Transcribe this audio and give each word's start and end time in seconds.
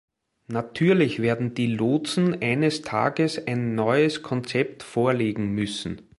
Natürlich 0.47 1.21
werden 1.21 1.53
die 1.53 1.67
Lotsen 1.67 2.41
eines 2.41 2.81
Tages 2.81 3.37
ein 3.45 3.75
neues 3.75 4.23
Konzept 4.23 4.81
vorlegen 4.81 5.53
müssen. 5.53 6.01